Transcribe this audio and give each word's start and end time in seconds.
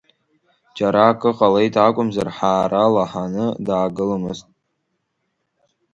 Џьара 0.75 1.01
акы 1.11 1.29
ҟалеит 1.37 1.75
акәымзар 1.87 2.29
ҳаара 2.37 2.83
лаҳаны 2.93 3.45
даагыломызт! 3.65 4.47